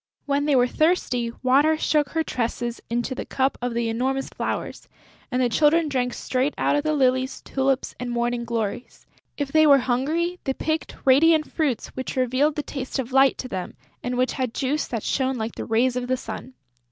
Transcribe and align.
When 0.25 0.45
they 0.45 0.55
were 0.55 0.65
thirsty, 0.65 1.31
Water 1.43 1.77
shook 1.77 2.09
her 2.09 2.23
tresses 2.23 2.81
into 2.89 3.13
the 3.13 3.23
cup 3.23 3.55
of 3.61 3.75
the 3.75 3.87
enormous 3.87 4.29
flowers; 4.29 4.87
and 5.31 5.39
the 5.43 5.47
Children 5.47 5.89
drank 5.89 6.15
straight 6.15 6.55
out 6.57 6.75
of 6.75 6.81
the 6.83 6.95
lilies, 6.95 7.39
tulips 7.41 7.93
and 7.99 8.09
morning 8.09 8.43
glories. 8.43 9.05
If 9.37 9.51
they 9.51 9.67
were 9.67 9.77
hungry, 9.77 10.39
they 10.43 10.53
picked 10.55 10.95
radiant 11.05 11.51
fruits 11.51 11.89
which 11.89 12.15
revealed 12.15 12.55
the 12.55 12.63
taste 12.63 12.97
of 12.97 13.11
Light 13.13 13.37
to 13.37 13.47
them 13.47 13.75
and 14.01 14.17
which 14.17 14.31
had 14.33 14.55
juice 14.55 14.87
that 14.87 15.03
shone 15.03 15.37
like 15.37 15.53
the 15.53 15.65
rays 15.65 15.95
of 15.95 16.07
the 16.07 16.17
sun. 16.17 16.55